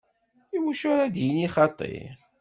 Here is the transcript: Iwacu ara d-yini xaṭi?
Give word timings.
Iwacu 0.55 0.85
ara 0.93 1.13
d-yini 1.13 1.47
xaṭi? 1.55 1.95